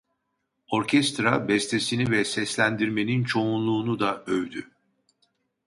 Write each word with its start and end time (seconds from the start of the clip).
Orkestra 0.71 1.39
bestesini 1.47 2.11
ve 2.11 2.25
seslendirmenin 2.25 3.23
çoğunluğunu 3.23 3.99
da 3.99 4.23
övdü. 4.25 4.67